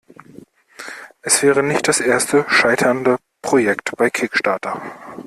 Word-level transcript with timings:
Es 1.21 1.43
wäre 1.43 1.61
nicht 1.61 1.87
das 1.87 1.99
erste 1.99 2.43
scheiternde 2.49 3.17
Projekt 3.43 3.95
bei 3.97 4.09
Kickstarter. 4.09 4.81